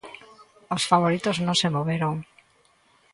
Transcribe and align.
Os 0.75 0.83
favoritos 0.91 1.37
non 1.45 1.55
se 1.61 1.73
moveron. 1.75 2.15